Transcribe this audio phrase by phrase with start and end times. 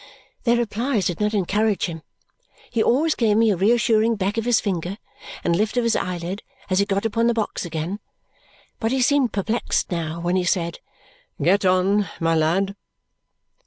[0.45, 2.01] Their replies did not encourage him.
[2.71, 4.97] He always gave me a reassuring beck of his finger
[5.43, 7.99] and lift of his eyelid as he got upon the box again,
[8.79, 10.79] but he seemed perplexed now when he said,
[11.39, 12.75] "Get on, my lad!"